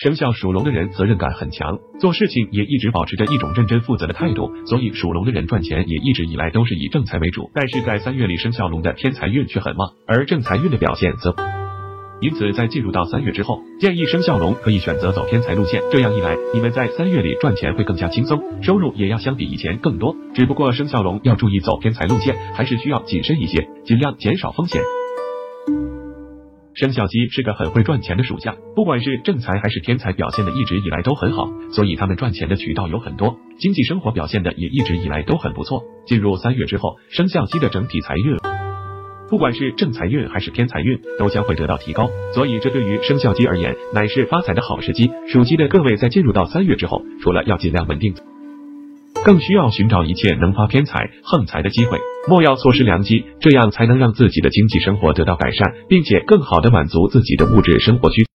[0.00, 7.50] 生肖属龙的人责任感很强，做事情也一直保持着一种认真负责的态度，所以属龙的人赚钱也一直以来都是以正财为主。
[7.52, 11.36] 但是在三月里，生肖龙的偏财运却很旺，而正财运的表现则。
[12.22, 20.16] 因此，在进入到三月之后，建议生肖龙可以选择走偏财路线，这样一来，你们在三月里赚钱会更加轻松，收入也要相比以前更多。
[20.32, 24.80] 只不过生肖龙要注意走偏财路线，还是需要谨慎一些，尽量减少风险。
[26.80, 35.82] 生肖鸡是个很会赚钱的属相，不管是正财还是偏财，表现的一直以来都很好，所以他们赚钱的渠道有很多，经济生活表现的也一直以来都很不错。
[36.06, 38.34] 进入三月之后，生肖鸡的整体财运。
[39.28, 45.10] 不管是正财运还是偏财运，都将会得到提高，所以这对于生肖鸡而言，乃是发财的好时机。
[45.28, 48.14] 属鸡的各位在进入到三月之后，除了要尽量稳定，
[49.24, 58.29] 更需要寻找一切能发偏财、横财的机会，莫要错失良机，这样才能让自己的经济生活得到改善，并且更好的满足自己的物质生活需。